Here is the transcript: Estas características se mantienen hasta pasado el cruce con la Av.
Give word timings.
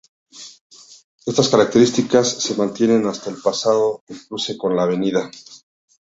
Estas 1.27 1.49
características 1.49 2.27
se 2.41 2.55
mantienen 2.55 3.05
hasta 3.05 3.31
pasado 3.35 4.01
el 4.07 4.17
cruce 4.27 4.57
con 4.57 4.75
la 4.75 4.85
Av. 4.85 4.99